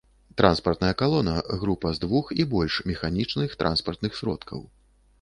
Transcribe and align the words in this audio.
Транспартная 0.35 0.95
калона— 1.01 1.35
група 1.61 1.93
з 1.97 2.01
двух 2.05 2.33
і 2.39 2.49
больш 2.57 2.81
механічных 2.93 3.57
транспартных 3.63 4.11
сродкаў 4.23 4.69